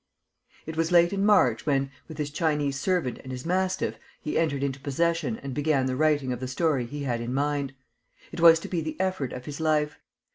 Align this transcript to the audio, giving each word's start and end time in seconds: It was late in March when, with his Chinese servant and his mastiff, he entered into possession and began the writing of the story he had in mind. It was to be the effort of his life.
It 0.65 0.75
was 0.75 0.91
late 0.91 1.13
in 1.13 1.23
March 1.23 1.67
when, 1.67 1.91
with 2.07 2.17
his 2.17 2.31
Chinese 2.31 2.79
servant 2.79 3.19
and 3.19 3.31
his 3.31 3.45
mastiff, 3.45 3.99
he 4.19 4.35
entered 4.35 4.63
into 4.63 4.79
possession 4.79 5.37
and 5.37 5.53
began 5.53 5.85
the 5.85 5.95
writing 5.95 6.33
of 6.33 6.39
the 6.39 6.47
story 6.47 6.87
he 6.87 7.03
had 7.03 7.21
in 7.21 7.35
mind. 7.35 7.75
It 8.31 8.39
was 8.41 8.59
to 8.61 8.67
be 8.67 8.81
the 8.81 8.99
effort 8.99 9.31
of 9.31 9.45
his 9.45 9.59
life. 9.59 9.99